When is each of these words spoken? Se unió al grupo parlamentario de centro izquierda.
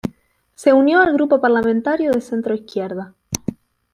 Se 0.55 0.73
unió 0.73 0.99
al 0.99 1.13
grupo 1.13 1.39
parlamentario 1.39 2.11
de 2.11 2.21
centro 2.21 2.55
izquierda. 2.55 3.13